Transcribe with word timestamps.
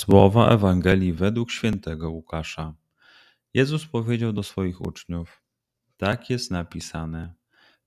Słowa 0.00 0.48
Ewangelii 0.48 1.12
według 1.12 1.50
świętego 1.50 2.10
Łukasza. 2.10 2.74
Jezus 3.54 3.86
powiedział 3.86 4.32
do 4.32 4.42
swoich 4.42 4.80
uczniów: 4.80 5.42
Tak 5.96 6.30
jest 6.30 6.50
napisane: 6.50 7.34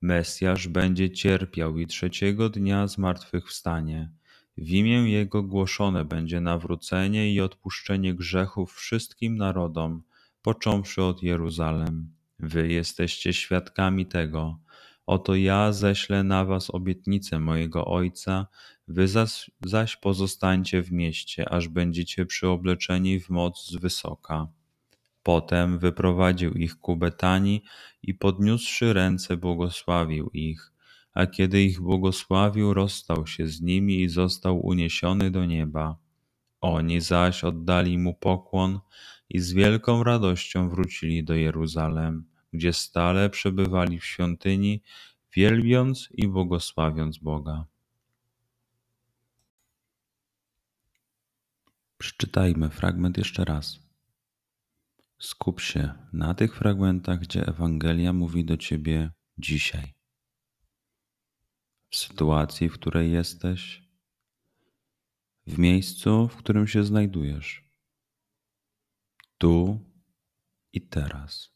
Mesjasz 0.02 0.68
będzie 0.68 1.12
cierpiał 1.12 1.78
i 1.78 1.88
trzeciego 1.88 2.50
dnia 2.50 2.88
zmartwychwstanie. 2.88 4.12
W 4.58 4.70
imię 4.70 5.12
Jego 5.12 5.44
głoszone 5.44 6.06
będzie 6.06 6.42
nawrócenie 6.42 7.34
i 7.34 7.42
odpuszczenie 7.42 8.14
grzechów 8.14 8.74
wszystkim 8.74 9.38
narodom, 9.38 10.04
począwszy 10.42 11.04
od 11.04 11.24
Jeruzalem. 11.24 12.16
Wy 12.40 12.68
jesteście 12.68 13.34
świadkami 13.34 14.06
tego. 14.06 14.60
Oto 15.06 15.36
ja 15.36 15.72
ześlę 15.72 16.24
na 16.24 16.46
was 16.46 16.70
obietnicę 16.70 17.40
mojego 17.40 17.86
Ojca, 17.86 18.48
wy 18.88 19.08
zaś, 19.08 19.52
zaś 19.66 19.96
pozostańcie 19.96 20.82
w 20.82 20.92
mieście, 20.92 21.50
aż 21.50 21.68
będziecie 21.68 22.26
przyobleczeni 22.26 23.20
w 23.20 23.30
moc 23.30 23.68
z 23.68 23.76
wysoka. 23.76 24.48
Potem 25.24 25.80
wyprowadził 25.80 26.54
ich 26.54 26.80
ku 26.80 26.96
Betanii 26.98 27.64
i 28.04 28.14
podniósłszy 28.14 28.94
ręce 28.94 29.38
błogosławił 29.38 30.30
ich, 30.34 30.72
a 31.14 31.26
kiedy 31.28 31.64
ich 31.64 31.82
błogosławił, 31.82 32.74
rozstał 32.74 33.28
się 33.28 33.48
z 33.48 33.62
nimi 33.62 34.02
i 34.02 34.10
został 34.10 34.66
uniesiony 34.66 35.32
do 35.32 35.46
nieba. 35.46 35.98
Oni 36.62 37.02
zaś 37.02 37.44
oddali 37.44 37.98
mu 37.98 38.14
pokłon 38.14 38.80
i 39.30 39.40
z 39.40 39.54
wielką 39.54 40.04
radością 40.04 40.70
wrócili 40.70 41.24
do 41.24 41.36
Jeruzalem 41.36 42.33
gdzie 42.54 42.74
stale 42.74 43.30
przebywali 43.30 44.00
w 44.00 44.06
świątyni, 44.06 44.82
wielbiąc 45.36 46.10
i 46.12 46.28
błogosławiąc 46.28 47.18
Boga. 47.18 47.66
Przeczytajmy 51.98 52.70
fragment 52.70 53.18
jeszcze 53.18 53.46
raz. 53.46 53.80
Skup 55.20 55.62
się 55.62 55.94
na 56.14 56.34
tych 56.34 56.58
fragmentach, 56.58 57.20
gdzie 57.20 57.48
Ewangelia 57.48 58.14
mówi 58.14 58.46
do 58.46 58.58
ciebie 58.58 59.12
dzisiaj. 59.38 59.94
W 61.90 61.96
sytuacji, 61.96 62.70
w 62.70 62.74
której 62.74 63.12
jesteś, 63.12 63.84
w 65.48 65.60
miejscu, 65.60 66.28
w 66.28 66.36
którym 66.36 66.68
się 66.68 66.84
znajdujesz, 66.84 67.64
tu 69.38 69.80
i 70.74 70.82
teraz. 70.82 71.53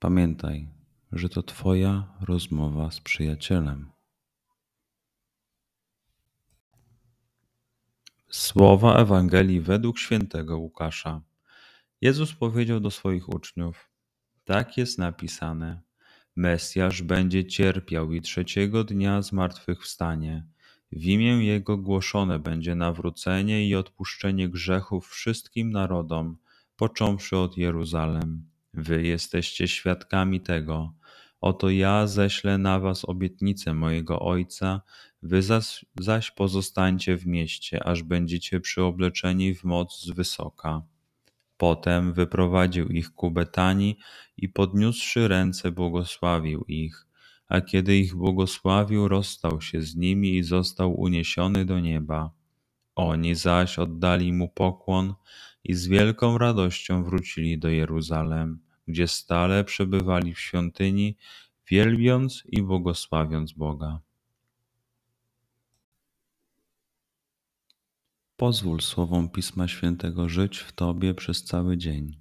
Pamiętaj, 0.00 0.68
że 1.12 1.28
to 1.28 1.42
Twoja 1.42 2.14
rozmowa 2.20 2.90
z 2.90 3.00
przyjacielem. 3.00 3.90
Słowa 8.30 8.96
Ewangelii 8.96 9.60
według 9.60 9.98
świętego 9.98 10.58
Łukasza. 10.58 11.22
Jezus 12.00 12.32
powiedział 12.34 12.80
do 12.80 12.90
swoich 12.90 13.28
uczniów: 13.28 13.90
Tak 14.44 14.76
jest 14.76 14.98
napisane: 14.98 15.80
Mesjasz 16.36 17.02
będzie 17.02 17.44
cierpiał 17.44 18.12
i 18.12 18.20
trzeciego 18.20 18.84
dnia 18.84 19.22
zmartwychwstanie. 19.22 20.46
W 20.92 21.04
imię 21.04 21.44
Jego 21.44 21.76
głoszone 21.76 22.38
będzie 22.38 22.74
nawrócenie 22.74 23.68
i 23.68 23.74
odpuszczenie 23.74 24.48
grzechów 24.48 25.08
wszystkim 25.08 25.70
narodom, 25.70 26.36
począwszy 26.76 27.36
od 27.36 27.56
Jeruzalem. 27.56 28.49
Wy 28.74 29.02
jesteście 29.02 29.68
świadkami 29.68 30.40
tego. 30.40 30.94
Oto 31.40 31.70
ja 31.70 32.06
ześlę 32.06 32.58
na 32.58 32.80
was 32.80 33.04
obietnicę 33.04 33.74
mojego 33.74 34.20
Ojca, 34.20 34.82
wy 35.22 35.42
zaś, 35.42 35.84
zaś 36.00 36.30
pozostańcie 36.30 37.16
w 37.16 37.26
mieście, 37.26 37.84
aż 37.84 38.02
będziecie 38.02 38.60
przyobleczeni 38.60 39.54
w 39.54 39.64
moc 39.64 40.00
z 40.00 40.10
wysoka. 40.10 40.82
Potem 41.56 42.12
wyprowadził 42.12 42.88
ich 42.88 43.10
ku 43.10 43.30
Betanii 43.30 43.98
i 44.36 44.48
podniósłszy 44.48 45.28
ręce 45.28 45.72
błogosławił 45.72 46.64
ich, 46.68 47.06
a 47.48 47.60
kiedy 47.60 47.96
ich 47.96 48.14
błogosławił, 48.14 49.08
rozstał 49.08 49.60
się 49.60 49.82
z 49.82 49.96
nimi 49.96 50.36
i 50.36 50.42
został 50.42 51.00
uniesiony 51.00 51.64
do 51.64 51.80
nieba. 51.80 52.30
Oni 53.00 53.34
zaś 53.34 53.78
oddali 53.78 54.32
mu 54.32 54.48
pokłon 54.48 55.14
i 55.64 55.74
z 55.74 55.86
wielką 55.86 56.38
radością 56.38 57.04
wrócili 57.04 57.58
do 57.58 57.68
Jeruzalem, 57.68 58.62
gdzie 58.88 59.08
stale 59.08 59.64
przebywali 59.64 60.34
w 60.34 60.40
świątyni, 60.40 61.16
wielbiąc 61.70 62.42
i 62.46 62.62
błogosławiąc 62.62 63.52
Boga. 63.52 64.00
Pozwól 68.36 68.80
słowom 68.80 69.28
Pisma 69.30 69.68
Świętego 69.68 70.28
żyć 70.28 70.58
w 70.58 70.72
Tobie 70.72 71.14
przez 71.14 71.44
cały 71.44 71.76
dzień. 71.76 72.20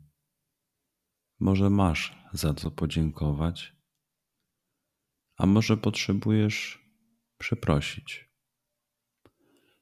Może 1.40 1.70
masz 1.70 2.16
za 2.34 2.54
co 2.54 2.72
podziękować, 2.72 3.76
a 5.38 5.46
może 5.46 5.78
potrzebujesz 5.78 6.86
przeprosić. 7.38 8.29